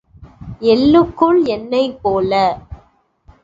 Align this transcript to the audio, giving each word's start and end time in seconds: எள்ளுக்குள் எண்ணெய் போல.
எள்ளுக்குள் 0.61 1.43
எண்ணெய் 1.45 1.93
போல. 2.01 2.31